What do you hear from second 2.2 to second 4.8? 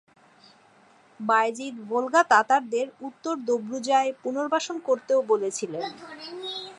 তাতারদের উত্তর দোব্রুজায় পুনর্বাসন